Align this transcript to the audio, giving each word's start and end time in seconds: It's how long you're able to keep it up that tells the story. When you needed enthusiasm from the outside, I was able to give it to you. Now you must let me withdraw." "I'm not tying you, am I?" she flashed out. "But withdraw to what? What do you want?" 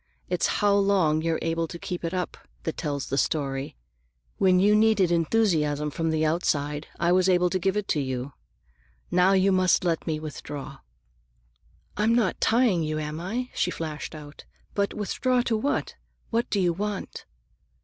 It's 0.29 0.47
how 0.47 0.73
long 0.75 1.21
you're 1.21 1.37
able 1.43 1.67
to 1.67 1.77
keep 1.77 2.03
it 2.03 2.11
up 2.11 2.35
that 2.63 2.75
tells 2.75 3.09
the 3.09 3.19
story. 3.19 3.75
When 4.39 4.59
you 4.59 4.75
needed 4.75 5.11
enthusiasm 5.11 5.91
from 5.91 6.09
the 6.09 6.25
outside, 6.25 6.87
I 6.99 7.11
was 7.11 7.29
able 7.29 7.51
to 7.51 7.59
give 7.59 7.77
it 7.77 7.87
to 7.89 7.99
you. 7.99 8.33
Now 9.11 9.33
you 9.33 9.51
must 9.51 9.83
let 9.83 10.07
me 10.07 10.19
withdraw." 10.19 10.79
"I'm 11.97 12.15
not 12.15 12.41
tying 12.41 12.81
you, 12.81 12.97
am 12.97 13.19
I?" 13.19 13.51
she 13.53 13.69
flashed 13.69 14.15
out. 14.15 14.43
"But 14.73 14.95
withdraw 14.95 15.41
to 15.43 15.55
what? 15.55 15.93
What 16.31 16.49
do 16.49 16.59
you 16.59 16.73
want?" 16.73 17.25